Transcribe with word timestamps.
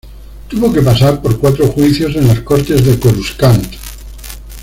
Tuvo 0.47 0.73
que 0.73 0.81
pasar 0.81 1.21
por 1.21 1.39
cuatro 1.39 1.67
juicios 1.67 2.15
en 2.15 2.27
las 2.27 2.39
cortes 2.39 2.83
de 2.83 2.97
Coruscant. 2.97 3.71